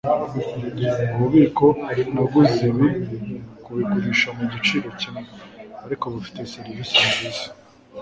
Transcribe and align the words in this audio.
Ububiko 1.13 1.65
naguze 2.13 2.57
ibi 2.71 2.87
kubigurisha 3.63 4.27
ku 4.37 4.43
giciro 4.53 4.89
kimwe, 4.99 5.23
ariko 5.85 6.05
bufite 6.13 6.41
serivisi 6.53 6.95
nziza. 7.09 7.47